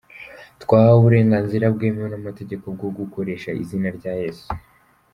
[0.63, 4.47] twahawe uburenganzira bwemewe n'amategeko bwo gukoresha izina rya yesu.